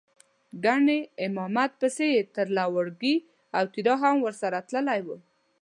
[0.63, 3.15] ګنې امامت پسې یې تر لواړګي
[3.57, 5.07] او تیرا هم سر وتلی و.